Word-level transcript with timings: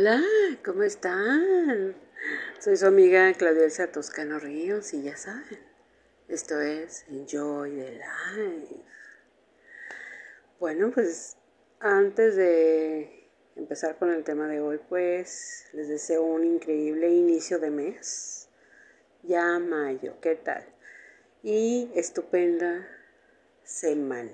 Hola, 0.00 0.22
¿cómo 0.64 0.82
están? 0.82 1.94
Soy 2.58 2.78
su 2.78 2.86
amiga 2.86 3.34
Claudia 3.34 3.64
Elsa 3.64 3.92
Toscano 3.92 4.38
Ríos 4.38 4.94
y 4.94 5.02
ya 5.02 5.14
saben, 5.14 5.58
esto 6.26 6.58
es 6.58 7.04
Enjoy 7.10 7.72
the 7.72 8.00
Life. 8.00 8.76
Bueno, 10.58 10.90
pues 10.90 11.36
antes 11.80 12.34
de 12.36 13.28
empezar 13.56 13.98
con 13.98 14.10
el 14.10 14.24
tema 14.24 14.48
de 14.48 14.62
hoy, 14.62 14.80
pues 14.88 15.66
les 15.74 15.88
deseo 15.88 16.22
un 16.22 16.46
increíble 16.46 17.10
inicio 17.10 17.58
de 17.58 17.68
mes. 17.68 18.48
Ya 19.24 19.58
mayo, 19.58 20.14
¿qué 20.22 20.34
tal? 20.34 20.64
Y 21.42 21.90
estupenda 21.94 22.88
semana. 23.64 24.32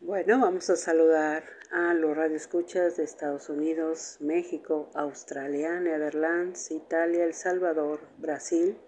Bueno, 0.00 0.40
vamos 0.40 0.68
a 0.70 0.76
saludar 0.76 1.44
a 1.74 1.92
los 1.92 2.16
radioescuchas 2.16 2.96
de 2.96 3.02
Estados 3.02 3.48
Unidos, 3.48 4.18
México, 4.20 4.88
Australia, 4.94 5.80
Netherlands, 5.80 6.70
Italia, 6.70 7.24
El 7.24 7.34
Salvador, 7.34 7.98
Brasil, 8.18 8.78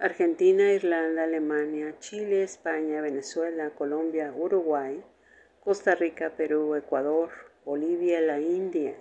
Argentina, 0.00 0.72
Irlanda, 0.72 1.22
Alemania, 1.22 1.94
Chile, 2.00 2.42
España, 2.42 3.00
Venezuela, 3.00 3.70
Colombia, 3.70 4.32
Uruguay, 4.36 5.04
Costa 5.60 5.94
Rica, 5.94 6.32
Perú, 6.36 6.74
Ecuador, 6.74 7.30
Bolivia, 7.64 8.20
la 8.20 8.40
India, 8.40 8.96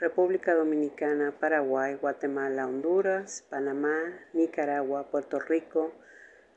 República 0.00 0.54
Dominicana, 0.54 1.34
Paraguay, 1.38 1.96
Guatemala, 1.96 2.66
Honduras, 2.66 3.44
Panamá, 3.50 4.00
Nicaragua, 4.32 5.10
Puerto 5.10 5.38
Rico, 5.38 5.92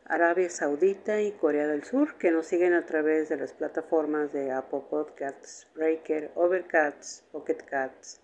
Arabia 0.10 0.50
Saudita 0.50 1.22
y 1.22 1.34
Corea 1.34 1.68
del 1.68 1.84
Sur, 1.84 2.18
que 2.18 2.32
nos 2.32 2.48
siguen 2.48 2.74
a 2.74 2.86
través 2.86 3.28
de 3.28 3.36
las 3.36 3.52
plataformas 3.52 4.32
de 4.32 4.52
Apple 4.52 4.84
Podcasts, 4.90 5.68
Breaker, 5.76 6.32
Overcast, 6.36 7.30
Pocket 7.34 7.58
Cats, 7.70 8.22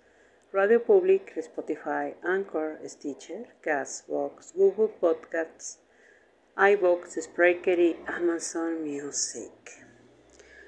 Radio 0.54 0.82
Public, 0.82 1.36
Spotify, 1.36 2.16
Anchor, 2.22 2.80
Stitcher, 2.86 3.58
Castbox, 3.60 4.54
Google 4.56 4.94
Podcasts, 5.00 5.82
iBox, 6.56 7.22
Spreaker 7.22 7.80
y 7.80 8.00
Amazon 8.08 8.82
Music. 8.82 9.52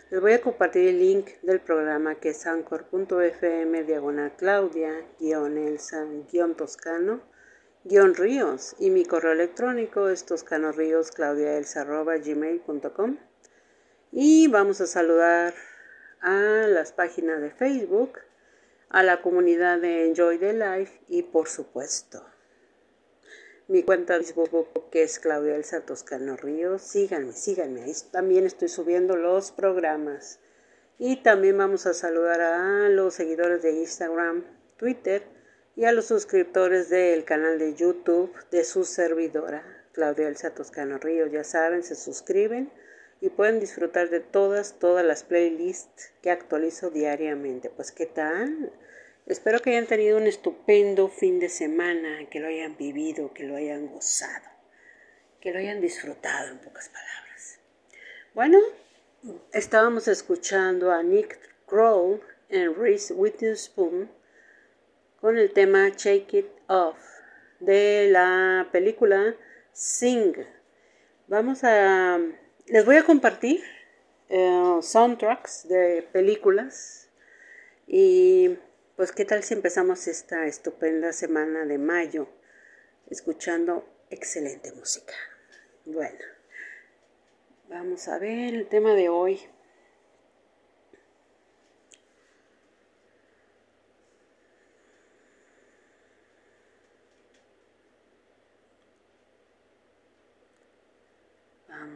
Les 0.10 0.20
voy 0.20 0.34
a 0.34 0.42
compartir 0.42 0.90
el 0.90 1.00
link 1.00 1.30
del 1.44 1.62
programa 1.62 2.16
que 2.16 2.28
es 2.30 2.46
anchor.fm 2.46 3.84
diagonal 3.86 4.36
Claudia-Elsa-Toscano 4.36 7.35
guion 7.86 8.16
ríos 8.16 8.76
y 8.80 8.90
mi 8.90 9.06
correo 9.06 9.34
electrónico 9.34 10.10
es 10.10 10.26
toscanoríos.claudiaelsa.gmail.com 10.26 13.18
y 14.12 14.48
vamos 14.48 14.82
a 14.82 14.88
saludar 14.88 15.54
a 16.20 16.66
las 16.68 16.92
páginas 16.92 17.40
de 17.42 17.52
Facebook, 17.52 18.14
a 18.90 19.04
la 19.04 19.22
comunidad 19.22 19.80
de 19.80 20.08
Enjoy 20.08 20.40
the 20.40 20.54
Life 20.54 21.00
y 21.08 21.22
por 21.22 21.48
supuesto 21.48 22.26
mi 23.68 23.84
cuenta 23.84 24.18
de 24.18 24.24
Facebook 24.24 24.90
que 24.90 25.04
es 25.04 25.20
Claudia 25.20 25.56
Elsa 25.56 25.82
Toscano 25.82 26.38
Ríos. 26.38 26.82
Síganme, 26.82 27.34
síganme. 27.34 27.84
Ahí 27.84 27.94
también 28.12 28.46
estoy 28.46 28.68
subiendo 28.68 29.16
los 29.16 29.52
programas. 29.52 30.40
Y 30.98 31.18
también 31.18 31.56
vamos 31.58 31.86
a 31.86 31.94
saludar 31.94 32.40
a 32.42 32.90
los 32.90 33.14
seguidores 33.16 33.62
de 33.64 33.74
Instagram, 33.74 34.46
Twitter 34.78 35.35
y 35.76 35.86
a 35.86 35.92
los 35.92 36.06
suscriptores 36.06 36.90
del 36.90 37.26
canal 37.26 37.60
de 37.60 37.76
YouTube 37.76 38.34
de 38.50 38.64
su 38.64 38.86
servidora, 38.86 39.64
Claudia 39.92 40.28
Elsa 40.28 40.54
Toscano 40.54 40.98
Río. 40.98 41.28
Ya 41.28 41.44
saben, 41.44 41.84
se 41.84 41.96
suscriben 41.96 42.72
y 43.20 43.30
pueden 43.30 43.60
disfrutar 43.60 44.10
de 44.10 44.22
todas, 44.22 44.80
todas 44.80 45.06
las 45.06 45.24
playlists 45.24 46.14
que 46.22 46.32
actualizo 46.32 46.92
diariamente. 46.92 47.70
Pues, 47.70 47.92
¿qué 47.92 48.06
tal? 48.06 48.72
Espero 49.26 49.60
que 49.60 49.72
hayan 49.72 49.88
tenido 49.88 50.18
un 50.18 50.28
estupendo 50.28 51.10
fin 51.10 51.40
de 51.40 51.50
semana, 51.50 52.30
que 52.30 52.40
lo 52.40 52.48
hayan 52.48 52.78
vivido, 52.78 53.34
que 53.34 53.44
lo 53.44 53.56
hayan 53.56 53.88
gozado, 53.88 54.48
que 55.42 55.52
lo 55.52 55.60
hayan 55.60 55.82
disfrutado, 55.82 56.52
en 56.52 56.60
pocas 56.60 56.90
palabras. 56.90 57.60
Bueno, 58.34 58.60
estábamos 59.52 60.08
escuchando 60.08 60.92
a 60.92 61.04
Nick 61.04 61.38
Kroll 61.66 62.22
en 62.50 62.76
Reese 62.76 63.14
Witherspoon 63.14 64.10
con 65.26 65.40
el 65.40 65.52
tema 65.54 65.90
Shake 65.90 66.34
It 66.36 66.48
Off 66.68 67.00
de 67.60 68.10
la 68.12 68.70
película 68.72 69.36
Sing. 69.72 70.36
Vamos 71.26 71.64
a... 71.64 72.20
Les 72.68 72.86
voy 72.86 72.98
a 72.98 73.04
compartir 73.04 73.64
eh, 74.30 74.78
soundtracks 74.84 75.68
de 75.68 76.08
películas 76.12 77.10
y 77.88 78.56
pues 78.98 79.12
qué 79.12 79.26
tal 79.26 79.42
si 79.42 79.56
empezamos 79.56 80.06
esta 80.08 80.46
estupenda 80.46 81.12
semana 81.12 81.66
de 81.66 81.80
mayo 81.80 82.28
escuchando 83.10 83.84
excelente 84.12 84.74
música. 84.74 85.16
Bueno, 85.86 86.24
vamos 87.68 88.08
a 88.10 88.20
ver 88.20 88.54
el 88.54 88.68
tema 88.68 88.94
de 88.94 89.10
hoy. 89.10 89.42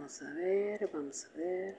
Vamos 0.09 0.21
a 0.23 0.33
ver, 0.33 0.89
vamos 0.91 1.25
a 1.25 1.37
ver. 1.37 1.75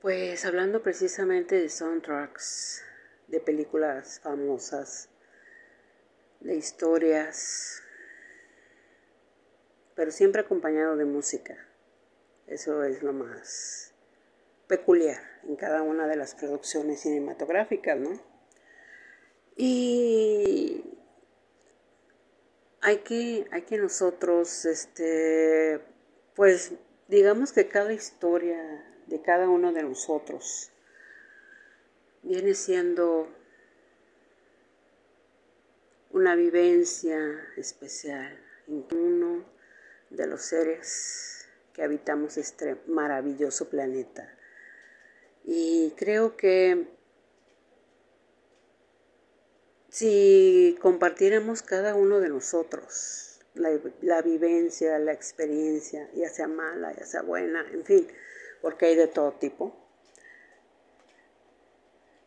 Pues 0.00 0.42
hablando 0.46 0.82
precisamente 0.82 1.56
de 1.56 1.68
soundtracks, 1.68 2.82
de 3.28 3.40
películas 3.40 4.20
famosas, 4.20 5.10
de 6.40 6.56
historias, 6.56 7.82
pero 9.94 10.10
siempre 10.12 10.40
acompañado 10.40 10.96
de 10.96 11.04
música. 11.04 11.58
Eso 12.46 12.84
es 12.84 13.02
lo 13.02 13.12
más 13.12 13.92
peculiar 14.66 15.20
en 15.46 15.56
cada 15.56 15.82
una 15.82 16.06
de 16.06 16.16
las 16.16 16.34
producciones 16.34 17.00
cinematográficas, 17.00 17.98
¿no? 17.98 18.18
Y 19.54 20.91
hay 22.82 22.98
que, 22.98 23.46
hay 23.52 23.62
que 23.62 23.78
nosotros, 23.78 24.64
este, 24.64 25.80
pues 26.34 26.72
digamos 27.06 27.52
que 27.52 27.68
cada 27.68 27.92
historia 27.92 28.84
de 29.06 29.22
cada 29.22 29.48
uno 29.48 29.72
de 29.72 29.84
nosotros 29.84 30.70
viene 32.22 32.54
siendo 32.54 33.28
una 36.10 36.34
vivencia 36.34 37.18
especial 37.56 38.36
en 38.66 38.84
uno 38.98 39.44
de 40.10 40.26
los 40.26 40.42
seres 40.42 41.48
que 41.72 41.84
habitamos 41.84 42.36
este 42.36 42.76
maravilloso 42.86 43.70
planeta. 43.70 44.36
Y 45.44 45.92
creo 45.96 46.36
que 46.36 46.88
si 49.92 50.78
compartiéramos 50.80 51.60
cada 51.60 51.94
uno 51.94 52.18
de 52.20 52.30
nosotros 52.30 53.38
la, 53.52 54.22
vivencia, 54.22 54.98
la 54.98 55.12
experiencia, 55.12 56.08
ya 56.14 56.30
sea 56.30 56.48
mala, 56.48 56.96
ya 56.96 57.04
sea 57.04 57.20
buena, 57.20 57.62
en 57.70 57.84
fin, 57.84 58.08
porque 58.62 58.86
hay 58.86 58.96
de 58.96 59.06
todo 59.06 59.32
tipo, 59.32 59.76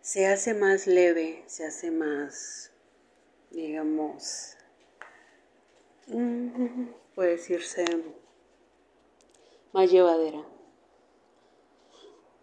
se 0.01 0.27
hace 0.27 0.53
más 0.53 0.85
leve, 0.85 1.43
se 1.47 1.65
hace 1.65 1.89
más, 1.89 2.71
digamos, 3.49 4.55
mm, 6.05 6.85
puede 7.15 7.31
decirse, 7.31 7.83
más 9.73 9.89
llevadera. 9.89 10.45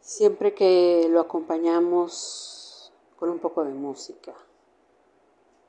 Siempre 0.00 0.52
que 0.52 1.06
lo 1.08 1.20
acompañamos 1.20 2.92
con 3.14 3.30
un 3.30 3.38
poco 3.38 3.64
de 3.64 3.72
música 3.72 4.34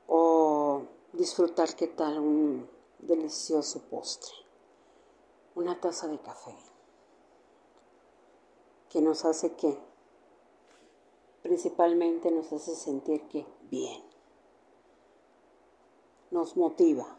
o 0.08 0.84
disfrutar 1.14 1.76
qué 1.76 1.88
tal 1.88 2.20
un 2.20 2.70
delicioso 3.00 3.82
postre, 3.90 4.34
una 5.56 5.80
taza 5.80 6.08
de 6.08 6.20
café, 6.20 6.56
que 8.90 9.02
nos 9.02 9.26
hace 9.26 9.54
que, 9.54 9.78
principalmente 11.42 12.32
nos 12.32 12.52
hace 12.54 12.76
sentir 12.76 13.28
que 13.28 13.46
bien, 13.70 14.04
nos 16.32 16.56
motiva. 16.58 17.18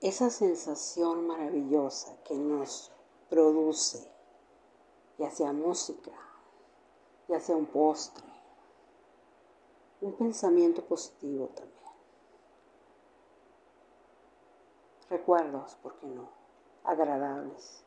Esa 0.00 0.28
sensación 0.30 1.26
maravillosa 1.26 2.16
que 2.24 2.34
nos 2.34 2.92
produce, 3.30 4.06
ya 5.18 5.30
sea 5.30 5.52
música, 5.52 6.12
ya 7.28 7.40
sea 7.40 7.56
un 7.56 7.66
postre, 7.66 8.33
un 10.04 10.12
pensamiento 10.12 10.82
positivo 10.82 11.48
también. 11.54 11.74
Recuerdos, 15.08 15.76
¿por 15.76 15.94
qué 15.94 16.06
no? 16.06 16.28
Agradables. 16.84 17.82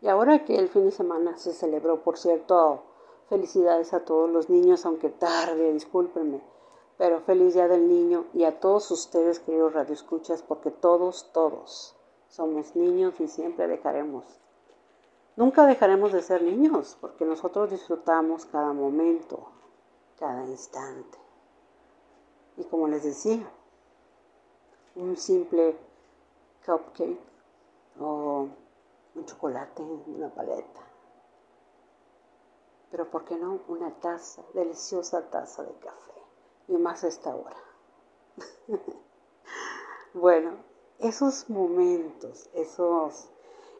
Y 0.00 0.08
ahora 0.08 0.44
que 0.44 0.56
el 0.56 0.68
fin 0.68 0.86
de 0.86 0.90
semana 0.90 1.36
se 1.36 1.52
celebró, 1.52 2.02
por 2.02 2.16
cierto, 2.16 2.82
felicidades 3.28 3.92
a 3.92 4.04
todos 4.04 4.30
los 4.30 4.48
niños, 4.48 4.86
aunque 4.86 5.10
tarde, 5.10 5.72
discúlpenme, 5.74 6.40
pero 6.96 7.20
feliz 7.20 7.52
día 7.52 7.68
del 7.68 7.86
niño 7.86 8.24
y 8.32 8.44
a 8.44 8.60
todos 8.60 8.90
ustedes, 8.90 9.40
queridos 9.40 9.74
radioescuchas, 9.74 10.42
porque 10.42 10.70
todos, 10.70 11.30
todos 11.32 11.94
somos 12.28 12.74
niños 12.74 13.20
y 13.20 13.28
siempre 13.28 13.68
dejaremos. 13.68 14.24
Nunca 15.36 15.66
dejaremos 15.66 16.12
de 16.12 16.22
ser 16.22 16.42
niños, 16.42 16.96
porque 17.00 17.24
nosotros 17.26 17.70
disfrutamos 17.70 18.46
cada 18.46 18.72
momento, 18.72 19.48
cada 20.18 20.44
instante. 20.44 21.18
Y 22.56 22.64
como 22.64 22.88
les 22.88 23.02
decía, 23.02 23.48
un 24.96 25.16
simple 25.16 25.76
cupcake 26.64 27.18
o 28.00 28.48
un 29.14 29.26
chocolate, 29.26 29.82
una 29.82 30.28
paleta. 30.28 30.80
Pero 32.90 33.10
¿por 33.10 33.24
qué 33.24 33.36
no 33.36 33.60
una 33.68 33.90
taza, 34.00 34.42
deliciosa 34.54 35.28
taza 35.30 35.64
de 35.64 35.74
café? 35.74 36.12
Y 36.68 36.76
más 36.76 37.02
a 37.02 37.08
esta 37.08 37.34
hora. 37.34 37.56
bueno, 40.14 40.52
esos 41.00 41.50
momentos, 41.50 42.48
esos, 42.54 43.28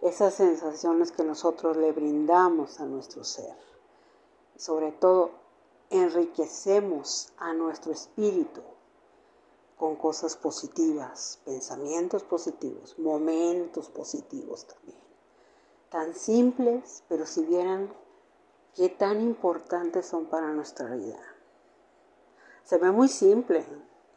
esas 0.02 0.34
sensaciones 0.34 1.12
que 1.12 1.22
nosotros 1.22 1.76
le 1.76 1.92
brindamos 1.92 2.80
a 2.80 2.87
nuestro 2.87 3.22
ser, 3.22 3.56
sobre 4.56 4.90
todo 4.92 5.30
enriquecemos 5.90 7.32
a 7.38 7.52
nuestro 7.52 7.92
espíritu 7.92 8.62
con 9.76 9.96
cosas 9.96 10.36
positivas, 10.36 11.40
pensamientos 11.44 12.22
positivos, 12.22 12.98
momentos 12.98 13.88
positivos 13.88 14.66
también 14.66 15.04
tan 15.94 16.12
simples, 16.12 17.04
pero 17.08 17.25
si 17.25 17.44
vieran 17.44 17.88
qué 18.75 18.88
tan 18.88 19.20
importantes 19.20 20.04
son 20.04 20.26
para 20.26 20.52
nuestra 20.52 20.92
vida. 20.92 21.20
Se 22.64 22.78
ve 22.78 22.90
muy 22.90 23.06
simple. 23.06 23.64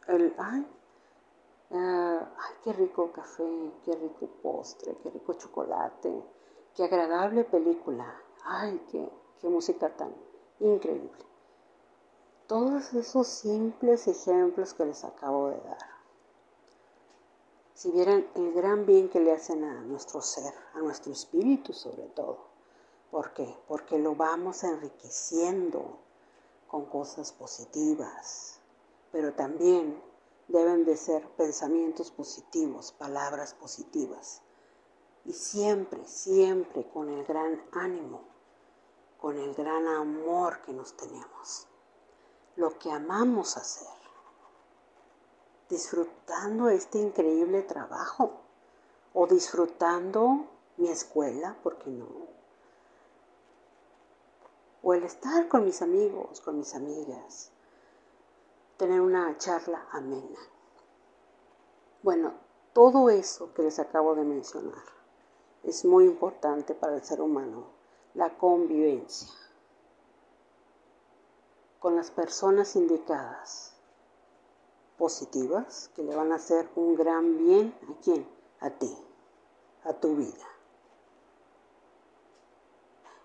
El, 0.08 0.34
ay, 0.38 0.66
ah, 1.70 2.28
ay, 2.36 2.54
qué 2.64 2.72
rico 2.72 3.12
café, 3.12 3.72
qué 3.84 3.94
rico 3.94 4.26
postre, 4.42 4.96
qué 5.04 5.10
rico 5.10 5.34
chocolate, 5.34 6.12
qué 6.74 6.82
agradable 6.82 7.44
película. 7.44 8.12
Ay, 8.42 8.84
qué, 8.90 9.08
qué 9.40 9.48
música 9.48 9.88
tan 9.96 10.12
increíble. 10.58 11.27
Todos 12.48 12.92
esos 12.94 13.28
simples 13.28 14.08
ejemplos 14.08 14.74
que 14.74 14.86
les 14.86 15.04
acabo 15.04 15.50
de 15.50 15.60
dar 15.60 15.98
si 17.78 17.92
vieran 17.92 18.26
el 18.34 18.52
gran 18.54 18.86
bien 18.86 19.08
que 19.08 19.20
le 19.20 19.30
hacen 19.30 19.62
a 19.62 19.82
nuestro 19.82 20.20
ser, 20.20 20.52
a 20.74 20.80
nuestro 20.80 21.12
espíritu 21.12 21.72
sobre 21.72 22.08
todo. 22.08 22.38
¿Por 23.08 23.32
qué? 23.34 23.56
Porque 23.68 24.00
lo 24.00 24.16
vamos 24.16 24.64
enriqueciendo 24.64 25.96
con 26.66 26.86
cosas 26.86 27.30
positivas, 27.30 28.58
pero 29.12 29.32
también 29.32 30.02
deben 30.48 30.84
de 30.84 30.96
ser 30.96 31.24
pensamientos 31.36 32.10
positivos, 32.10 32.90
palabras 32.90 33.54
positivas. 33.54 34.42
Y 35.24 35.32
siempre, 35.34 36.04
siempre 36.04 36.84
con 36.88 37.08
el 37.10 37.24
gran 37.24 37.62
ánimo, 37.70 38.22
con 39.20 39.38
el 39.38 39.54
gran 39.54 39.86
amor 39.86 40.62
que 40.62 40.72
nos 40.72 40.96
tenemos. 40.96 41.68
Lo 42.58 42.76
que 42.76 42.90
amamos 42.90 43.56
hacer 43.56 43.86
disfrutando 45.68 46.68
este 46.70 46.98
increíble 46.98 47.62
trabajo 47.62 48.32
o 49.14 49.28
disfrutando 49.28 50.44
mi 50.76 50.88
escuela, 50.88 51.56
porque 51.62 51.88
no? 51.88 52.08
O 54.82 54.92
el 54.92 55.04
estar 55.04 55.46
con 55.46 55.66
mis 55.66 55.82
amigos, 55.82 56.40
con 56.40 56.58
mis 56.58 56.74
amigas, 56.74 57.52
tener 58.76 59.00
una 59.02 59.38
charla 59.38 59.86
amena. 59.92 60.40
Bueno, 62.02 62.34
todo 62.72 63.08
eso 63.08 63.54
que 63.54 63.62
les 63.62 63.78
acabo 63.78 64.16
de 64.16 64.24
mencionar 64.24 64.82
es 65.62 65.84
muy 65.84 66.06
importante 66.06 66.74
para 66.74 66.96
el 66.96 67.04
ser 67.04 67.20
humano, 67.20 67.66
la 68.14 68.36
convivencia 68.36 69.47
con 71.78 71.96
las 71.96 72.10
personas 72.10 72.74
indicadas 72.76 73.74
positivas 74.96 75.90
que 75.94 76.02
le 76.02 76.14
van 76.14 76.32
a 76.32 76.36
hacer 76.36 76.68
un 76.74 76.96
gran 76.96 77.38
bien 77.38 77.74
a 77.88 78.00
quién? 78.02 78.28
A 78.60 78.70
ti, 78.70 78.96
a 79.84 79.92
tu 79.92 80.16
vida. 80.16 80.46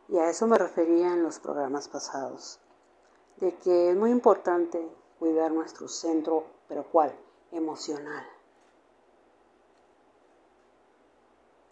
Y 0.09 0.17
a 0.17 0.29
eso 0.29 0.45
me 0.45 0.57
refería 0.57 1.13
en 1.13 1.23
los 1.23 1.39
programas 1.39 1.87
pasados, 1.87 2.59
de 3.37 3.55
que 3.57 3.89
es 3.89 3.95
muy 3.95 4.11
importante 4.11 4.87
cuidar 5.17 5.51
nuestro 5.51 5.87
centro, 5.87 6.45
pero 6.67 6.83
¿cuál? 6.83 7.17
Emocional. 7.51 8.25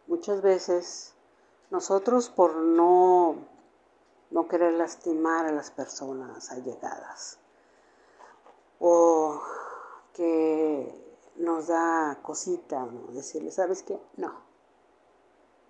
Muchas 0.08 0.42
veces 0.42 1.14
nosotros 1.70 2.30
por 2.30 2.56
no, 2.56 3.36
no 4.32 4.48
querer 4.48 4.74
lastimar 4.74 5.46
a 5.46 5.52
las 5.52 5.72
personas 5.72 6.52
allegadas 6.52 7.38
o 8.80 9.40
que 10.14 11.02
nos 11.36 11.68
da 11.68 12.20
cosita, 12.22 12.86
¿no? 12.86 13.12
decirle, 13.14 13.52
¿sabes 13.52 13.84
qué? 13.84 14.00
No. 14.18 14.34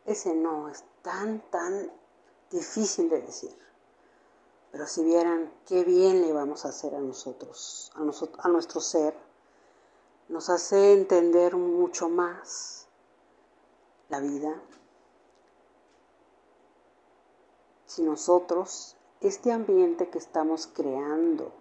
Ese 0.06 0.34
no 0.34 0.70
es 0.70 0.84
tan, 1.02 1.42
tan 1.52 1.92
difícil 2.50 3.10
de 3.10 3.22
decir. 3.22 3.56
Pero 4.72 4.88
si 4.88 5.04
vieran 5.04 5.52
qué 5.66 5.84
bien 5.84 6.22
le 6.22 6.32
vamos 6.32 6.66
a 6.66 6.70
hacer 6.70 6.96
a 6.96 7.00
nosotros, 7.00 7.92
a, 7.96 8.00
nosotros, 8.00 8.44
a 8.46 8.50
nuestro 8.50 8.80
ser, 8.80 9.14
nos 10.30 10.50
hace 10.50 10.94
entender 10.94 11.58
mucho 11.58 12.08
más 12.08 12.88
la 14.08 14.20
vida. 14.22 14.62
Si 17.94 18.04
nosotros, 18.04 18.96
este 19.20 19.52
ambiente 19.52 20.10
que 20.10 20.18
estamos 20.18 20.66
creando, 20.66 21.52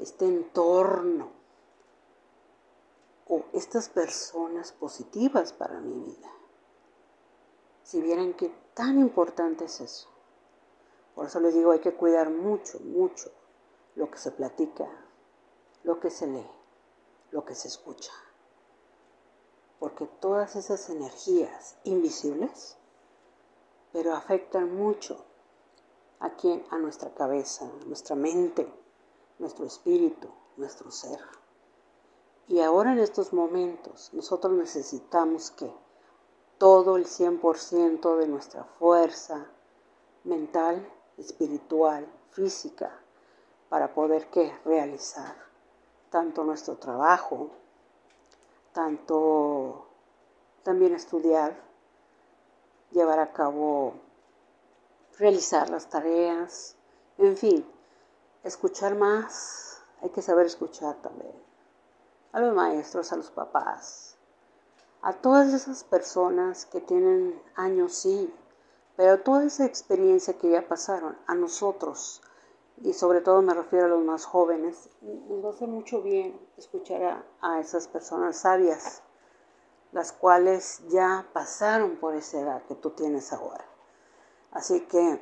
este 0.00 0.24
entorno 0.24 1.30
o 3.28 3.44
estas 3.52 3.88
personas 3.88 4.72
positivas 4.72 5.52
para 5.52 5.78
mi 5.78 6.00
vida. 6.00 6.28
Si 7.84 8.00
vieran 8.00 8.34
qué 8.34 8.52
tan 8.74 8.98
importante 8.98 9.66
es 9.66 9.80
eso. 9.80 10.08
Por 11.14 11.26
eso 11.26 11.38
les 11.38 11.54
digo, 11.54 11.70
hay 11.70 11.78
que 11.78 11.94
cuidar 11.94 12.30
mucho, 12.30 12.80
mucho 12.80 13.30
lo 13.94 14.10
que 14.10 14.18
se 14.18 14.32
platica, 14.32 14.88
lo 15.84 16.00
que 16.00 16.10
se 16.10 16.26
lee, 16.26 16.50
lo 17.30 17.44
que 17.44 17.54
se 17.54 17.68
escucha. 17.68 18.12
Porque 19.78 20.06
todas 20.06 20.56
esas 20.56 20.90
energías 20.90 21.76
invisibles, 21.84 22.76
pero 23.92 24.14
afectan 24.14 24.74
mucho 24.76 25.27
a 26.20 26.30
quién, 26.30 26.64
a 26.70 26.78
nuestra 26.78 27.14
cabeza, 27.14 27.70
nuestra 27.86 28.16
mente, 28.16 28.72
nuestro 29.38 29.64
espíritu, 29.64 30.28
nuestro 30.56 30.90
ser. 30.90 31.20
Y 32.48 32.60
ahora 32.60 32.92
en 32.92 32.98
estos 32.98 33.32
momentos 33.32 34.10
nosotros 34.12 34.52
necesitamos 34.54 35.50
que 35.50 35.72
todo 36.58 36.96
el 36.96 37.06
100% 37.06 38.16
de 38.16 38.26
nuestra 38.26 38.64
fuerza 38.64 39.46
mental, 40.24 40.86
espiritual, 41.16 42.06
física, 42.30 42.90
para 43.68 43.94
poder 43.94 44.28
¿qué? 44.30 44.52
realizar 44.64 45.36
tanto 46.10 46.42
nuestro 46.42 46.76
trabajo, 46.76 47.50
tanto 48.72 49.86
también 50.62 50.94
estudiar, 50.94 51.56
llevar 52.90 53.18
a 53.18 53.32
cabo, 53.32 53.94
realizar 55.18 55.68
las 55.68 55.88
tareas, 55.88 56.76
en 57.18 57.36
fin, 57.36 57.66
escuchar 58.44 58.94
más, 58.94 59.82
hay 60.00 60.10
que 60.10 60.22
saber 60.22 60.46
escuchar 60.46 60.94
también 61.02 61.32
a 62.32 62.40
los 62.40 62.54
maestros, 62.54 63.12
a 63.12 63.16
los 63.16 63.30
papás, 63.30 64.16
a 65.02 65.12
todas 65.12 65.52
esas 65.52 65.82
personas 65.82 66.66
que 66.66 66.80
tienen 66.80 67.40
años, 67.56 67.94
sí, 67.94 68.32
pero 68.96 69.20
toda 69.20 69.44
esa 69.44 69.64
experiencia 69.64 70.38
que 70.38 70.50
ya 70.50 70.68
pasaron, 70.68 71.18
a 71.26 71.34
nosotros, 71.34 72.22
y 72.82 72.92
sobre 72.92 73.20
todo 73.20 73.42
me 73.42 73.54
refiero 73.54 73.86
a 73.86 73.88
los 73.88 74.04
más 74.04 74.24
jóvenes, 74.24 74.88
nos 75.00 75.44
va 75.44 75.48
a 75.48 75.52
hacer 75.52 75.68
mucho 75.68 76.00
bien 76.00 76.38
escuchar 76.56 77.02
a, 77.02 77.24
a 77.40 77.60
esas 77.60 77.88
personas 77.88 78.36
sabias, 78.36 79.02
las 79.90 80.12
cuales 80.12 80.82
ya 80.88 81.26
pasaron 81.32 81.96
por 81.96 82.14
esa 82.14 82.40
edad 82.40 82.62
que 82.66 82.76
tú 82.76 82.90
tienes 82.90 83.32
ahora. 83.32 83.67
Así 84.52 84.80
que 84.86 85.20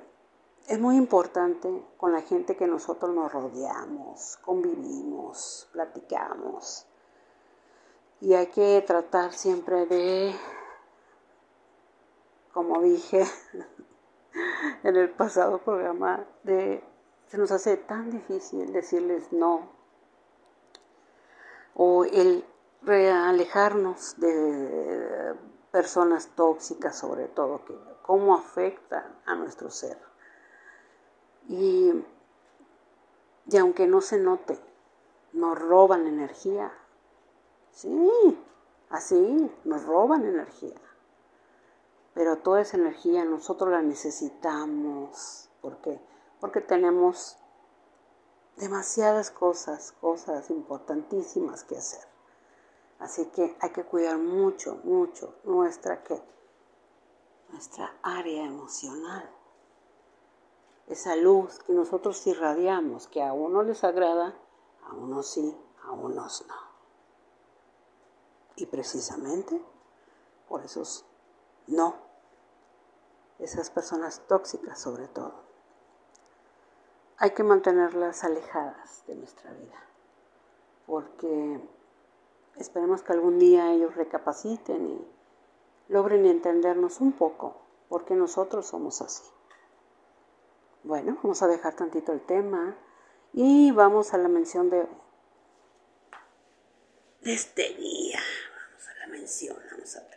es 0.68 0.80
muy 0.80 0.96
importante 0.96 1.68
con 1.96 2.12
la 2.12 2.22
gente 2.22 2.56
que 2.56 2.66
nosotros 2.66 3.14
nos 3.14 3.32
rodeamos, 3.32 4.38
convivimos, 4.38 5.68
platicamos, 5.72 6.86
y 8.20 8.34
hay 8.34 8.46
que 8.46 8.82
tratar 8.86 9.32
siempre 9.32 9.86
de 9.86 10.34
como 12.56 12.80
dije 12.80 13.22
en 14.82 14.96
el 14.96 15.10
pasado 15.10 15.58
programa, 15.58 16.24
de, 16.42 16.82
se 17.26 17.36
nos 17.36 17.50
hace 17.52 17.76
tan 17.76 18.10
difícil 18.10 18.72
decirles 18.72 19.30
no 19.30 19.68
o 21.74 22.06
el 22.06 22.46
alejarnos 22.88 24.18
de 24.18 25.34
personas 25.76 26.28
tóxicas 26.28 26.96
sobre 26.96 27.28
todo, 27.28 27.62
que 27.66 27.78
cómo 28.00 28.34
afecta 28.34 29.14
a 29.26 29.34
nuestro 29.34 29.70
ser. 29.70 29.98
Y, 31.48 31.92
y 33.44 33.56
aunque 33.58 33.86
no 33.86 34.00
se 34.00 34.18
note, 34.18 34.58
nos 35.34 35.58
roban 35.58 36.06
energía. 36.06 36.72
Sí, 37.72 38.10
así, 38.88 39.52
nos 39.64 39.84
roban 39.84 40.24
energía. 40.24 40.80
Pero 42.14 42.38
toda 42.38 42.62
esa 42.62 42.78
energía 42.78 43.26
nosotros 43.26 43.70
la 43.70 43.82
necesitamos. 43.82 45.50
¿Por 45.60 45.76
qué? 45.82 46.00
Porque 46.40 46.62
tenemos 46.62 47.36
demasiadas 48.56 49.30
cosas, 49.30 49.92
cosas 50.00 50.48
importantísimas 50.48 51.64
que 51.64 51.76
hacer. 51.76 52.15
Así 52.98 53.26
que 53.26 53.56
hay 53.60 53.70
que 53.70 53.84
cuidar 53.84 54.18
mucho, 54.18 54.80
mucho 54.84 55.34
nuestra 55.44 56.02
¿qué? 56.02 56.22
nuestra 57.50 57.94
área 58.02 58.44
emocional. 58.44 59.30
Esa 60.86 61.16
luz 61.16 61.58
que 61.60 61.72
nosotros 61.72 62.26
irradiamos, 62.26 63.08
que 63.08 63.22
a 63.22 63.32
uno 63.32 63.62
les 63.62 63.84
agrada, 63.84 64.34
a 64.88 64.94
unos 64.94 65.26
sí, 65.26 65.56
a 65.84 65.92
unos 65.92 66.44
no. 66.46 66.54
Y 68.56 68.66
precisamente 68.66 69.60
por 70.48 70.64
esos 70.64 71.04
no, 71.66 71.96
esas 73.38 73.70
personas 73.70 74.22
tóxicas 74.26 74.80
sobre 74.80 75.08
todo 75.08 75.46
hay 77.18 77.30
que 77.30 77.42
mantenerlas 77.42 78.24
alejadas 78.24 79.04
de 79.06 79.14
nuestra 79.14 79.50
vida, 79.52 79.82
porque 80.86 81.60
esperemos 82.58 83.02
que 83.02 83.12
algún 83.12 83.38
día 83.38 83.72
ellos 83.72 83.94
recapaciten 83.94 84.90
y 84.90 85.06
logren 85.88 86.26
entendernos 86.26 87.00
un 87.00 87.12
poco, 87.12 87.62
porque 87.88 88.14
nosotros 88.14 88.66
somos 88.66 89.00
así. 89.02 89.24
Bueno, 90.82 91.18
vamos 91.22 91.42
a 91.42 91.48
dejar 91.48 91.74
tantito 91.74 92.12
el 92.12 92.20
tema 92.20 92.76
y 93.32 93.70
vamos 93.72 94.14
a 94.14 94.18
la 94.18 94.28
mención 94.28 94.70
de, 94.70 94.86
de 97.22 97.32
este 97.32 97.74
día. 97.74 98.20
Vamos 98.70 98.88
a 98.88 98.98
la 99.00 99.06
mención, 99.08 99.56
vamos 99.70 99.96
a 99.96 100.00
ver. 100.00 100.16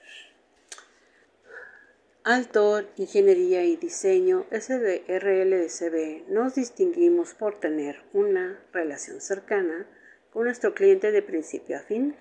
Altor, 2.23 2.89
Ingeniería 2.97 3.63
y 3.63 3.77
Diseño, 3.77 4.45
SDRLDCB, 4.51 6.29
nos 6.29 6.53
distinguimos 6.53 7.33
por 7.33 7.59
tener 7.59 8.03
una 8.13 8.63
relación 8.71 9.21
cercana 9.21 9.87
con 10.31 10.43
nuestro 10.43 10.75
cliente 10.75 11.11
de 11.11 11.23
principio 11.23 11.77
a 11.77 11.79
fin. 11.79 12.15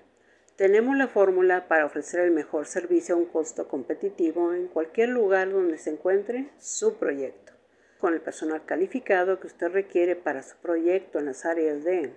Tenemos 0.59 0.97
la 0.97 1.07
fórmula 1.07 1.69
para 1.69 1.85
ofrecer 1.85 2.19
el 2.19 2.31
mejor 2.31 2.65
servicio 2.65 3.15
a 3.15 3.17
un 3.17 3.27
costo 3.27 3.69
competitivo 3.69 4.53
en 4.53 4.67
cualquier 4.67 5.07
lugar 5.07 5.53
donde 5.53 5.77
se 5.77 5.89
encuentre 5.89 6.49
su 6.59 6.97
proyecto, 6.97 7.53
con 7.97 8.13
el 8.13 8.19
personal 8.19 8.65
calificado 8.65 9.39
que 9.39 9.47
usted 9.47 9.69
requiere 9.69 10.17
para 10.17 10.43
su 10.43 10.57
proyecto 10.57 11.19
en 11.19 11.27
las 11.27 11.45
áreas 11.45 11.85
de 11.85 12.11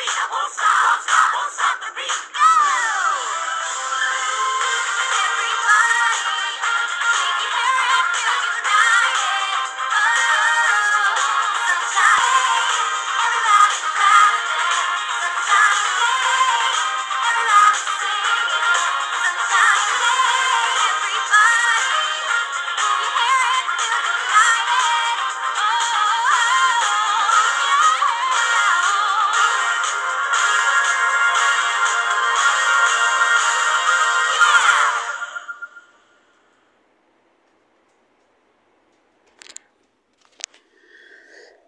Polska! 0.01 0.25
Polska! 0.31 1.40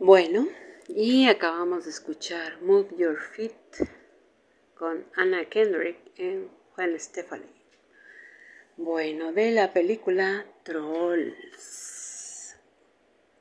Bueno, 0.05 0.49
y 0.89 1.29
acabamos 1.29 1.85
de 1.85 1.91
escuchar 1.91 2.61
Move 2.61 2.89
Your 2.97 3.21
Feet 3.21 3.87
con 4.75 5.07
Anna 5.15 5.49
Kendrick 5.49 5.97
en 6.17 6.51
Juan 6.75 6.99
Stephanie. 6.99 7.47
Bueno, 8.77 9.33
de 9.33 9.53
la 9.53 9.73
película 9.73 10.45
Trolls. 10.65 12.57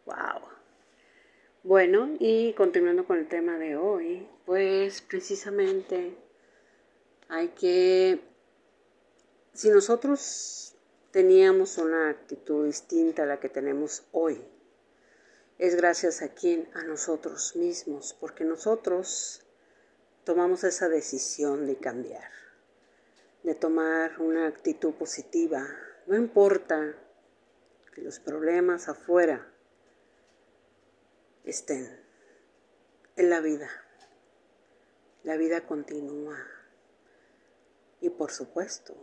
Wow. 0.05 0.49
Bueno, 1.63 2.15
y 2.19 2.53
continuando 2.53 3.07
con 3.07 3.17
el 3.17 3.27
tema 3.27 3.57
de 3.57 3.75
hoy, 3.75 4.27
pues 4.45 5.01
precisamente 5.01 6.15
hay 7.27 7.47
que, 7.47 8.19
si 9.51 9.71
nosotros 9.71 10.75
teníamos 11.09 11.79
una 11.79 12.09
actitud 12.11 12.67
distinta 12.67 13.23
a 13.23 13.25
la 13.25 13.39
que 13.39 13.49
tenemos 13.49 14.03
hoy, 14.11 14.39
es 15.61 15.75
gracias 15.75 16.23
a 16.23 16.29
quién, 16.29 16.67
a 16.73 16.81
nosotros 16.81 17.55
mismos, 17.55 18.17
porque 18.19 18.43
nosotros 18.43 19.45
tomamos 20.23 20.63
esa 20.63 20.89
decisión 20.89 21.67
de 21.67 21.77
cambiar, 21.77 22.31
de 23.43 23.53
tomar 23.53 24.19
una 24.19 24.47
actitud 24.47 24.95
positiva. 24.95 25.67
No 26.07 26.17
importa 26.17 26.95
que 27.93 28.01
los 28.01 28.19
problemas 28.19 28.89
afuera 28.89 29.53
estén 31.43 31.95
en 33.15 33.29
la 33.29 33.39
vida. 33.39 33.69
La 35.21 35.37
vida 35.37 35.67
continúa. 35.67 36.43
Y 37.99 38.09
por 38.09 38.31
supuesto, 38.31 38.95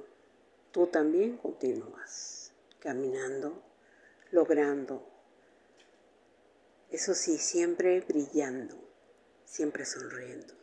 tú 0.72 0.88
también 0.88 1.36
continúas 1.36 2.52
caminando, 2.80 3.62
logrando 4.32 5.17
eso 6.90 7.14
sí, 7.14 7.38
siempre 7.38 8.01
brillando, 8.01 8.77
siempre 9.44 9.85
sonriendo, 9.85 10.55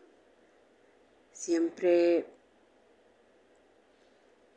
siempre 1.32 2.26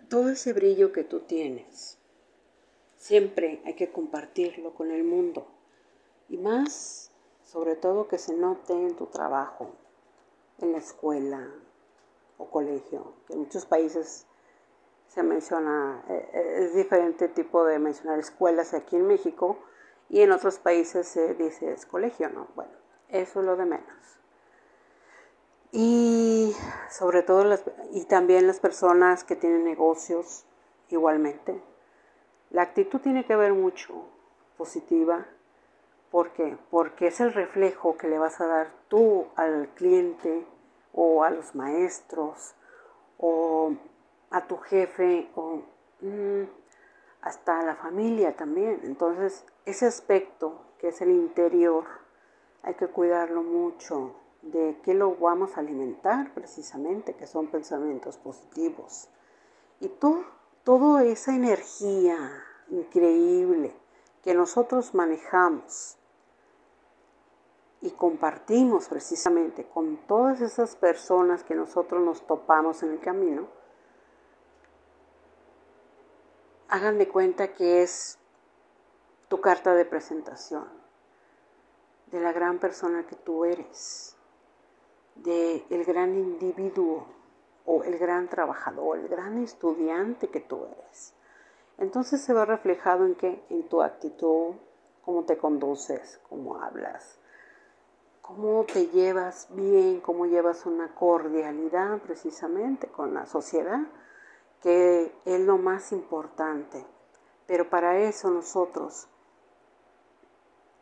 todo 0.08 0.30
ese 0.30 0.52
brillo 0.52 0.92
que 0.92 1.04
tú 1.04 1.20
tienes, 1.20 1.98
siempre 2.96 3.60
hay 3.64 3.74
que 3.74 3.92
compartirlo 3.92 4.74
con 4.74 4.90
el 4.90 5.04
mundo. 5.04 5.46
Y 6.28 6.36
más, 6.36 7.10
sobre 7.44 7.76
todo 7.76 8.08
que 8.08 8.18
se 8.18 8.34
note 8.34 8.72
en 8.72 8.96
tu 8.96 9.06
trabajo, 9.06 9.70
en 10.60 10.72
la 10.72 10.78
escuela 10.78 11.48
o 12.36 12.50
colegio, 12.50 13.14
en 13.28 13.40
muchos 13.40 13.66
países 13.66 14.26
se 15.08 15.22
menciona, 15.22 16.04
eh, 16.08 16.28
eh, 16.32 16.54
es 16.64 16.74
diferente 16.74 17.28
tipo 17.28 17.64
de 17.64 17.78
mencionar 17.78 18.18
escuelas 18.18 18.74
aquí 18.74 18.96
en 18.96 19.06
México, 19.06 19.58
y 20.08 20.22
en 20.22 20.32
otros 20.32 20.58
países 20.58 21.06
se 21.06 21.34
dice 21.34 21.72
es 21.72 21.86
colegio, 21.86 22.28
¿no? 22.30 22.48
Bueno, 22.54 22.72
eso 23.08 23.40
es 23.40 23.46
lo 23.46 23.56
de 23.56 23.66
menos. 23.66 24.18
Y 25.70 26.54
sobre 26.90 27.22
todo 27.22 27.44
las, 27.44 27.62
y 27.92 28.04
también 28.04 28.46
las 28.46 28.60
personas 28.60 29.24
que 29.24 29.36
tienen 29.36 29.64
negocios 29.64 30.44
igualmente. 30.88 31.62
La 32.50 32.62
actitud 32.62 33.00
tiene 33.00 33.26
que 33.26 33.36
ver 33.36 33.52
mucho 33.52 34.06
positiva. 34.56 35.26
¿Por 36.10 36.32
qué? 36.32 36.56
Porque 36.70 37.08
es 37.08 37.20
el 37.20 37.34
reflejo 37.34 37.98
que 37.98 38.08
le 38.08 38.18
vas 38.18 38.40
a 38.40 38.46
dar 38.46 38.72
tú 38.88 39.26
al 39.36 39.68
cliente 39.74 40.46
o 40.94 41.22
a 41.22 41.30
los 41.30 41.54
maestros 41.54 42.54
o 43.18 43.72
a 44.30 44.46
tu 44.46 44.56
jefe 44.56 45.28
o 45.34 45.62
mm, 46.00 46.44
hasta 47.22 47.62
la 47.62 47.76
familia 47.76 48.36
también. 48.36 48.80
Entonces, 48.84 49.44
ese 49.64 49.86
aspecto 49.86 50.60
que 50.78 50.88
es 50.88 51.00
el 51.00 51.10
interior, 51.10 51.84
hay 52.62 52.74
que 52.74 52.88
cuidarlo 52.88 53.42
mucho 53.42 54.14
de 54.42 54.78
qué 54.82 54.94
lo 54.94 55.16
vamos 55.16 55.56
a 55.56 55.60
alimentar 55.60 56.32
precisamente, 56.34 57.14
que 57.14 57.26
son 57.26 57.48
pensamientos 57.48 58.16
positivos. 58.18 59.08
Y 59.80 59.88
todo, 59.88 60.24
toda 60.64 61.04
esa 61.04 61.34
energía 61.34 62.16
increíble 62.70 63.74
que 64.22 64.34
nosotros 64.34 64.94
manejamos 64.94 65.96
y 67.80 67.90
compartimos 67.90 68.88
precisamente 68.88 69.64
con 69.64 69.96
todas 70.08 70.40
esas 70.40 70.74
personas 70.76 71.44
que 71.44 71.54
nosotros 71.54 72.02
nos 72.02 72.26
topamos 72.26 72.82
en 72.82 72.92
el 72.92 73.00
camino, 73.00 73.46
hagan 76.68 76.98
de 76.98 77.08
cuenta 77.08 77.54
que 77.54 77.82
es 77.82 78.18
tu 79.28 79.40
carta 79.40 79.74
de 79.74 79.84
presentación 79.84 80.66
de 82.06 82.20
la 82.20 82.32
gran 82.32 82.58
persona 82.58 83.06
que 83.06 83.16
tú 83.16 83.44
eres, 83.44 84.16
de 85.16 85.64
el 85.70 85.84
gran 85.84 86.14
individuo 86.14 87.06
o 87.66 87.82
el 87.84 87.98
gran 87.98 88.28
trabajador, 88.28 88.98
el 88.98 89.08
gran 89.08 89.42
estudiante 89.42 90.28
que 90.28 90.40
tú 90.40 90.64
eres. 90.64 91.14
Entonces 91.76 92.22
se 92.22 92.32
ve 92.32 92.44
reflejado 92.44 93.04
en 93.04 93.14
qué? 93.14 93.44
En 93.50 93.68
tu 93.68 93.82
actitud, 93.82 94.54
cómo 95.04 95.24
te 95.24 95.36
conduces, 95.36 96.20
cómo 96.28 96.60
hablas, 96.62 97.18
cómo 98.22 98.64
te 98.64 98.86
llevas 98.88 99.48
bien, 99.50 100.00
cómo 100.00 100.26
llevas 100.26 100.66
una 100.66 100.94
cordialidad 100.94 101.98
precisamente 101.98 102.88
con 102.88 103.14
la 103.14 103.26
sociedad 103.26 103.80
que 104.62 105.14
es 105.24 105.40
lo 105.40 105.58
más 105.58 105.92
importante. 105.92 106.84
Pero 107.46 107.70
para 107.70 107.98
eso 107.98 108.30
nosotros 108.30 109.08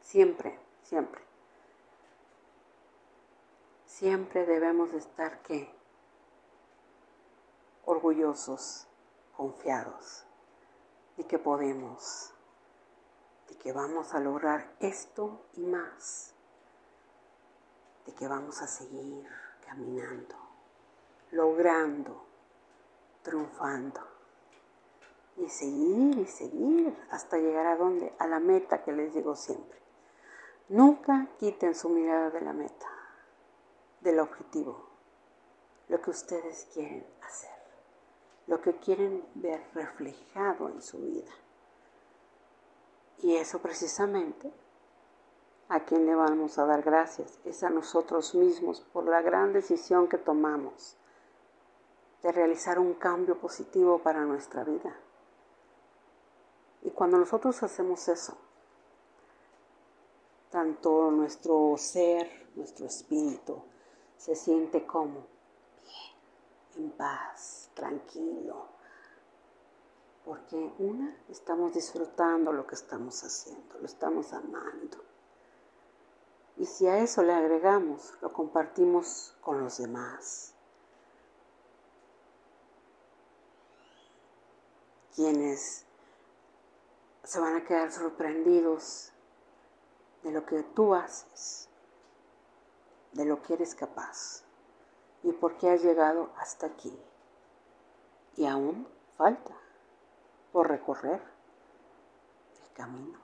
siempre, 0.00 0.58
siempre, 0.82 1.20
siempre 3.84 4.46
debemos 4.46 4.92
estar 4.92 5.42
¿qué? 5.42 5.72
orgullosos, 7.84 8.86
confiados 9.36 10.24
de 11.16 11.24
que 11.24 11.38
podemos, 11.38 12.32
de 13.48 13.56
que 13.56 13.72
vamos 13.72 14.12
a 14.14 14.20
lograr 14.20 14.74
esto 14.80 15.46
y 15.54 15.60
más, 15.60 16.34
de 18.06 18.14
que 18.14 18.28
vamos 18.28 18.60
a 18.60 18.66
seguir 18.66 19.28
caminando, 19.64 20.34
logrando 21.30 22.25
triunfando. 23.26 24.00
Y 25.36 25.48
seguir 25.48 26.18
y 26.18 26.26
seguir 26.26 26.96
hasta 27.10 27.36
llegar 27.36 27.66
a 27.66 27.76
donde? 27.76 28.14
A 28.18 28.26
la 28.28 28.38
meta 28.38 28.84
que 28.84 28.92
les 28.92 29.12
digo 29.12 29.34
siempre. 29.34 29.78
Nunca 30.68 31.28
quiten 31.38 31.74
su 31.74 31.88
mirada 31.88 32.30
de 32.30 32.40
la 32.40 32.52
meta, 32.52 32.86
del 34.00 34.20
objetivo, 34.20 34.88
lo 35.88 36.00
que 36.00 36.10
ustedes 36.10 36.68
quieren 36.72 37.06
hacer, 37.22 37.54
lo 38.46 38.60
que 38.60 38.76
quieren 38.76 39.24
ver 39.34 39.62
reflejado 39.74 40.68
en 40.68 40.80
su 40.80 40.98
vida. 40.98 41.32
Y 43.18 43.36
eso 43.36 43.60
precisamente, 43.60 44.52
¿a 45.68 45.80
quién 45.80 46.06
le 46.06 46.14
vamos 46.14 46.58
a 46.58 46.66
dar 46.66 46.82
gracias? 46.82 47.38
Es 47.44 47.62
a 47.62 47.70
nosotros 47.70 48.34
mismos 48.34 48.80
por 48.92 49.04
la 49.04 49.20
gran 49.20 49.52
decisión 49.52 50.08
que 50.08 50.18
tomamos 50.18 50.96
de 52.26 52.32
realizar 52.32 52.80
un 52.80 52.94
cambio 52.94 53.38
positivo 53.38 54.00
para 54.00 54.24
nuestra 54.24 54.64
vida. 54.64 54.96
Y 56.82 56.90
cuando 56.90 57.18
nosotros 57.18 57.62
hacemos 57.62 58.08
eso, 58.08 58.36
tanto 60.50 61.12
nuestro 61.12 61.76
ser, 61.76 62.50
nuestro 62.56 62.86
espíritu, 62.86 63.62
se 64.16 64.34
siente 64.34 64.84
como 64.84 65.24
bien, 65.84 66.86
en 66.86 66.90
paz, 66.90 67.70
tranquilo. 67.74 68.70
Porque 70.24 70.56
una, 70.80 71.16
estamos 71.28 71.74
disfrutando 71.74 72.52
lo 72.52 72.66
que 72.66 72.74
estamos 72.74 73.22
haciendo, 73.22 73.78
lo 73.78 73.86
estamos 73.86 74.32
amando. 74.32 74.98
Y 76.56 76.66
si 76.66 76.88
a 76.88 76.98
eso 76.98 77.22
le 77.22 77.32
agregamos, 77.32 78.14
lo 78.20 78.32
compartimos 78.32 79.36
con 79.40 79.60
los 79.60 79.78
demás. 79.78 80.55
Quienes 85.16 85.87
se 87.24 87.40
van 87.40 87.57
a 87.57 87.64
quedar 87.64 87.90
sorprendidos 87.90 89.12
de 90.22 90.31
lo 90.31 90.44
que 90.44 90.62
tú 90.62 90.94
haces, 90.94 91.70
de 93.12 93.24
lo 93.24 93.42
que 93.42 93.55
eres 93.55 93.74
capaz 93.74 94.44
y 95.22 95.33
por 95.33 95.57
qué 95.57 95.70
has 95.70 95.83
llegado 95.83 96.31
hasta 96.37 96.66
aquí. 96.66 96.96
Y 98.37 98.44
aún 98.44 98.87
falta 99.16 99.57
por 100.52 100.68
recorrer 100.68 101.22
el 102.62 102.72
camino. 102.74 103.18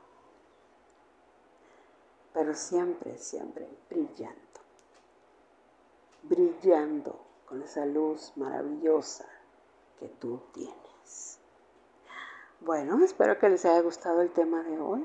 Pero 2.33 2.55
siempre, 2.55 3.18
siempre 3.18 3.68
brillando, 3.90 4.61
brillando 6.22 7.20
con 7.44 7.62
esa 7.62 7.85
luz 7.85 8.33
maravillosa 8.37 9.26
que 10.00 10.09
tú 10.09 10.40
tienes. 10.55 11.41
Bueno, 12.64 13.05
espero 13.05 13.40
que 13.40 13.48
les 13.48 13.64
haya 13.64 13.81
gustado 13.81 14.20
el 14.20 14.31
tema 14.31 14.62
de 14.62 14.79
hoy. 14.79 15.05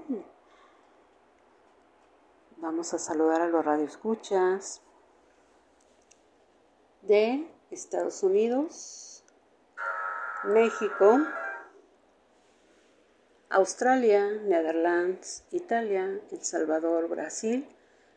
Vamos 2.57 2.93
a 2.93 2.99
saludar 2.99 3.41
a 3.41 3.47
los 3.47 3.65
radioescuchas 3.65 4.83
de 7.01 7.51
Estados 7.71 8.21
Unidos, 8.21 9.23
México, 10.43 11.17
Australia, 13.49 14.29
Netherlands, 14.43 15.43
Italia, 15.49 16.21
El 16.31 16.43
Salvador, 16.43 17.09
Brasil, 17.09 17.67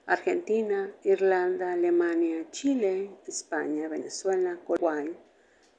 Argentina, 0.05 0.93
Irlanda, 1.03 1.73
Alemania, 1.73 2.51
Chile, 2.51 3.11
España, 3.27 3.89
Venezuela, 3.89 4.59
Uruguay, 4.67 5.17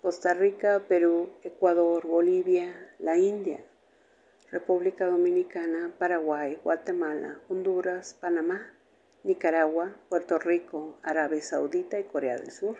Costa 0.01 0.33
Rica, 0.33 0.81
Perú, 0.87 1.29
Ecuador, 1.43 2.07
Bolivia, 2.07 2.73
la 2.97 3.17
India, 3.17 3.63
República 4.49 5.05
Dominicana, 5.05 5.93
Paraguay, 5.99 6.57
Guatemala, 6.63 7.39
Honduras, 7.49 8.15
Panamá, 8.19 8.73
Nicaragua, 9.23 9.95
Puerto 10.09 10.39
Rico, 10.39 10.97
Arabia 11.03 11.43
Saudita 11.43 11.99
y 11.99 12.05
Corea 12.05 12.35
del 12.35 12.49
Sur, 12.49 12.77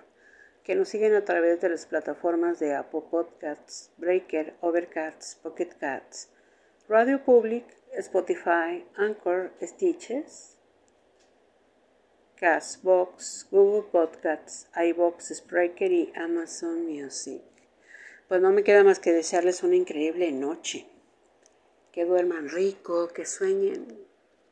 que 0.63 0.73
nos 0.73 0.89
siguen 0.89 1.13
a 1.13 1.23
través 1.23 1.61
de 1.61 1.69
las 1.69 1.85
plataformas 1.85 2.59
de 2.59 2.73
Apple 2.73 3.03
Podcasts, 3.11 3.91
Breaker, 3.97 4.55
Overcast, 4.61 5.43
Pocket 5.43 5.69
Cats, 5.79 6.31
Radio 6.89 7.23
Public, 7.23 7.65
Spotify, 7.99 8.83
Anchor, 8.95 9.51
Stitches, 9.61 10.57
Castbox, 12.41 13.45
Google 13.51 13.83
Podcasts, 13.91 14.65
iBox, 14.75 15.31
Spreaker 15.31 15.91
y 15.91 16.11
Amazon 16.15 16.87
Music. 16.87 17.43
Pues 18.27 18.41
no 18.41 18.49
me 18.49 18.63
queda 18.63 18.83
más 18.83 18.97
que 18.97 19.13
desearles 19.13 19.61
una 19.61 19.75
increíble 19.75 20.31
noche. 20.31 20.87
Que 21.91 22.03
duerman 22.03 22.49
rico, 22.49 23.09
que 23.09 23.27
sueñen, 23.27 24.07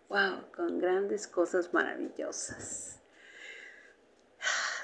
wow, 0.07 0.51
con 0.55 0.77
grandes 0.77 1.27
cosas 1.27 1.73
maravillosas. 1.73 2.99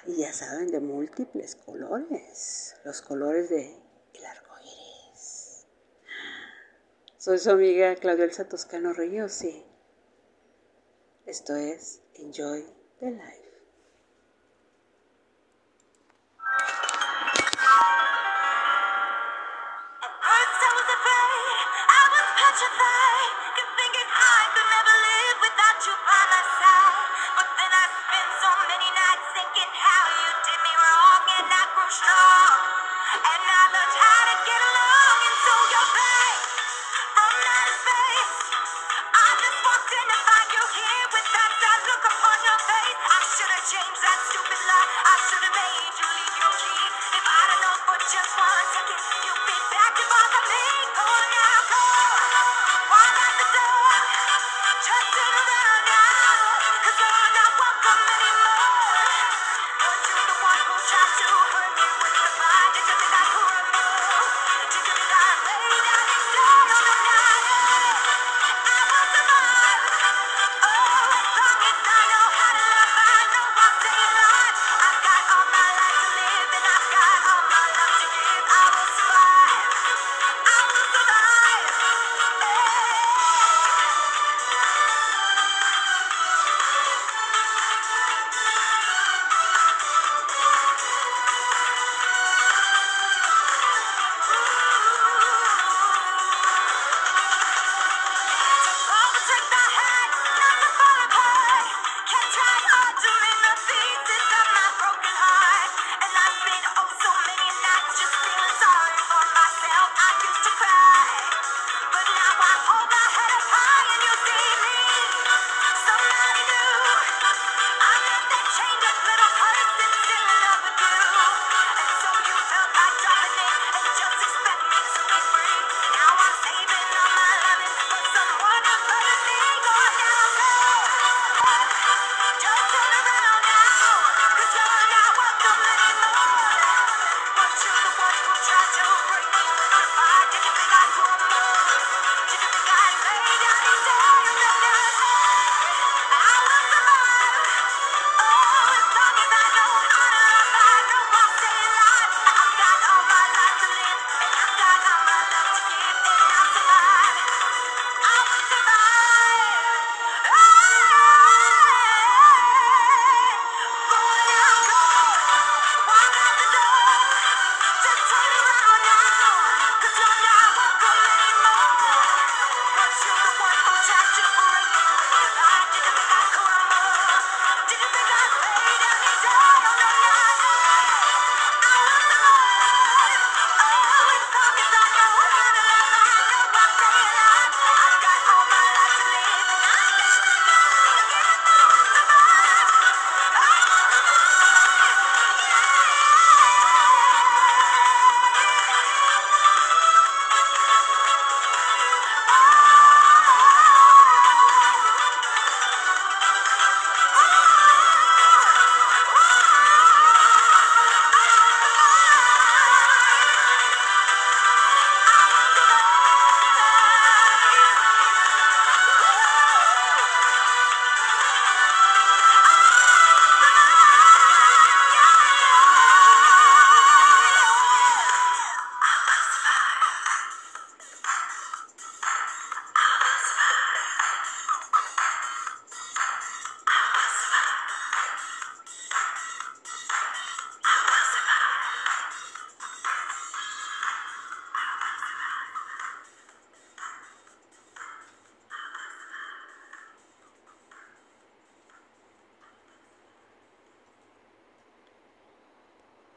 Y 0.07 0.21
ya 0.21 0.33
saben, 0.33 0.71
de 0.71 0.79
múltiples 0.79 1.55
colores, 1.57 2.75
los 2.85 3.03
colores 3.03 3.51
de 3.51 3.71
el 4.15 4.25
arco 4.25 4.55
iris. 4.63 5.67
Soy 7.19 7.37
su 7.37 7.51
amiga 7.51 7.95
Claudia 7.97 8.25
Elsa 8.25 8.49
Toscano 8.49 8.93
Ríos 8.93 9.43
y 9.43 9.63
esto 11.27 11.55
es 11.55 12.01
Enjoy 12.15 12.65
the 13.01 13.07
Life. 13.07 13.44